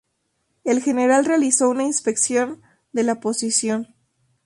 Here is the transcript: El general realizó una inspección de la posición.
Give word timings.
El 0.63 0.81
general 0.81 1.25
realizó 1.25 1.69
una 1.69 1.83
inspección 1.83 2.59
de 2.91 3.03
la 3.03 3.19
posición. 3.19 3.93